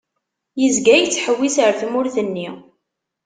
Yezga 0.61 0.93
yettḥewwis 0.97 1.55
ar 1.65 1.71
tmurt-nni. 1.81 2.49